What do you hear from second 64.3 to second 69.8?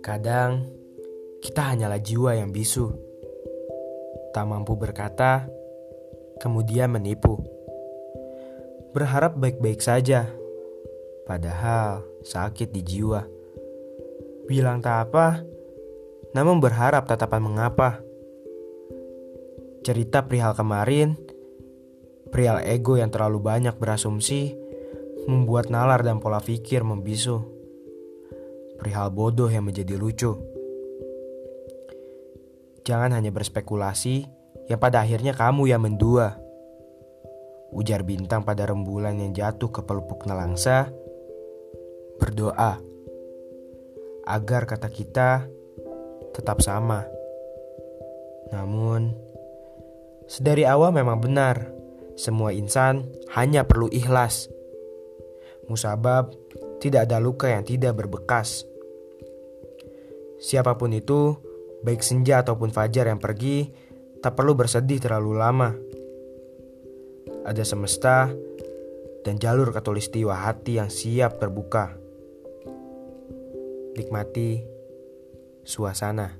perlu bersedih terlalu lama. Ada semesta dan jalur